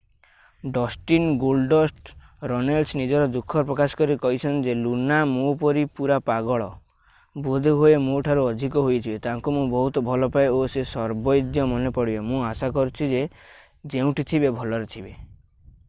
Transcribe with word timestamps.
Dustin 0.75 1.33
Goldust 1.41 2.47
Runnels 2.51 2.95
ନିଜର 2.99 3.27
ଦୁଃଖ 3.35 3.63
ପ୍ରକାଶ 3.67 3.99
କରି 3.99 4.15
କହିଛନ୍ତି 4.23 4.69
ଯେ 4.69 4.75
ଲୁନା 4.79 5.19
ମୋ 5.33 5.51
ପରି 5.65 5.83
ପୁରା 5.99 6.17
ପାଗଳ... 6.29 6.69
ବୋଧେ 7.49 7.75
ହୁଏ 7.81 8.01
ମୋ 8.07 8.17
ଠାରୁ 8.29 8.47
ଅଧିକ 8.55 8.85
ହୋଇଥିବେ। 8.87 9.21
ତାଙ୍କୁ 9.27 9.53
ମୁଁ 9.59 9.67
ବହୁତ 9.77 10.05
ଭଲ 10.09 10.31
ପାଏ 10.37 10.49
ଓ 10.57 10.63
ସେ 10.77 10.87
ସର୍ବଦୈ 10.95 11.69
ମନେ 11.75 11.93
ପଡ଼ିବେ 11.99 12.25
...ମୁଁ 12.31 12.43
ଆଶା 12.53 12.71
କରୁଛି 12.81 13.11
ସେ 13.15 13.23
ଯେଉଁଠି 13.95 14.27
ଥିବେ 14.33 14.55
ଭଲରେ 14.61 14.93
ଥିବେ। 14.97 15.15